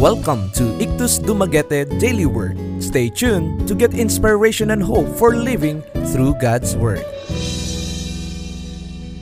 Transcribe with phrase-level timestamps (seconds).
[0.00, 2.58] Welcome to Ictus Dumaguete Daily Word.
[2.82, 5.80] Stay tuned to get inspiration and hope for living
[6.12, 7.04] through God's Word.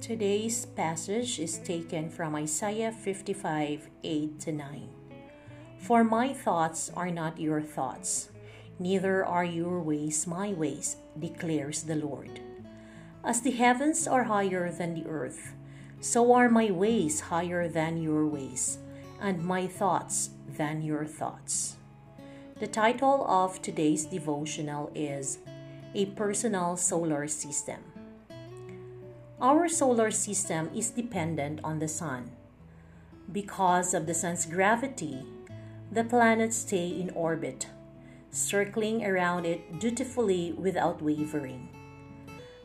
[0.00, 4.88] Today's passage is taken from Isaiah 55 8 to 9.
[5.78, 8.30] For my thoughts are not your thoughts,
[8.78, 12.40] neither are your ways my ways, declares the Lord.
[13.24, 15.54] As the heavens are higher than the earth,
[16.00, 18.78] so are my ways higher than your ways,
[19.20, 21.76] and my thoughts than your thoughts.
[22.58, 25.38] The title of today's devotional is
[25.94, 27.80] A Personal Solar System.
[29.40, 32.32] Our solar system is dependent on the sun.
[33.30, 35.24] Because of the sun's gravity,
[35.92, 37.68] the planets stay in orbit,
[38.30, 41.68] circling around it dutifully without wavering.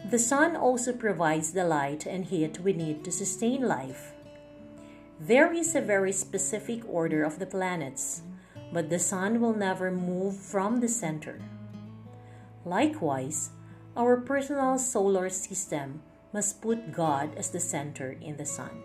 [0.10, 4.14] The sun also provides the light and heat we need to sustain life.
[5.26, 8.24] There is a very specific order of the planets,
[8.74, 11.40] but the sun will never move from the center.
[12.66, 13.52] Likewise,
[13.96, 16.02] our personal solar system
[16.34, 18.84] must put God as the center in the sun.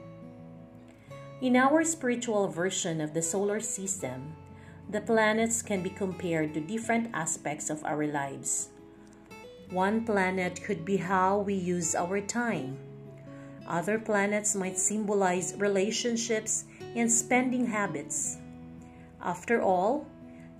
[1.42, 4.36] In our spiritual version of the solar system,
[4.88, 8.68] the planets can be compared to different aspects of our lives.
[9.70, 12.78] One planet could be how we use our time.
[13.68, 16.64] Other planets might symbolize relationships
[16.96, 18.38] and spending habits.
[19.22, 20.06] After all,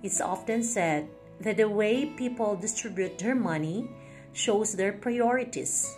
[0.03, 1.09] it's often said
[1.41, 3.89] that the way people distribute their money
[4.31, 5.91] shows their priorities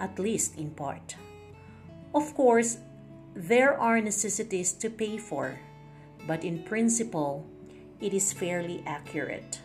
[0.00, 1.14] at least in part.
[2.14, 2.78] Of course,
[3.36, 5.60] there are necessities to pay for,
[6.26, 7.46] but in principle,
[8.00, 9.60] it is fairly accurate.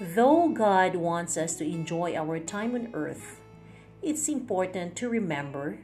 [0.00, 3.40] Though God wants us to enjoy our time on earth,
[4.04, 5.78] it's important to remember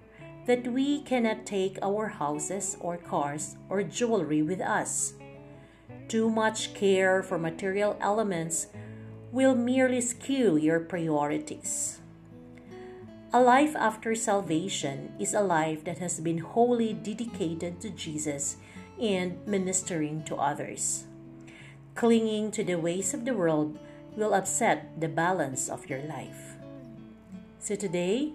[0.46, 5.14] that we cannot take our houses or cars or jewelry with us.
[6.08, 8.66] Too much care for material elements
[9.32, 12.00] will merely skew your priorities.
[13.32, 18.56] A life after salvation is a life that has been wholly dedicated to Jesus
[19.00, 21.04] and ministering to others.
[21.94, 23.78] Clinging to the ways of the world
[24.16, 26.50] will upset the balance of your life.
[27.62, 28.32] So today,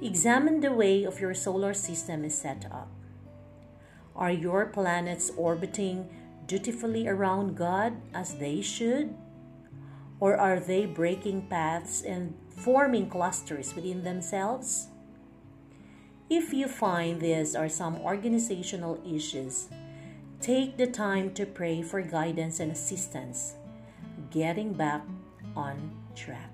[0.00, 2.88] examine the way of your solar system is set up.
[4.16, 6.08] Are your planets orbiting
[6.46, 9.14] dutifully around God as they should?
[10.20, 14.88] Or are they breaking paths and forming clusters within themselves?
[16.30, 19.68] If you find these are some organizational issues,
[20.40, 23.54] take the time to pray for guidance and assistance,
[24.30, 25.02] getting back
[25.54, 26.45] on track.